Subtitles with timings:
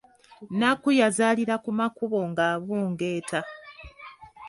[0.51, 3.39] Nnakku yazaalira ku makubo ng'abungeeta.